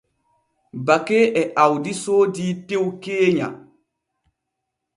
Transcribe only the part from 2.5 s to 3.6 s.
tew keenya.